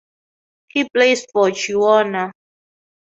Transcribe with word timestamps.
He 0.69 0.89
plays 0.89 1.27
for 1.31 1.51
Genoa. 1.51 2.31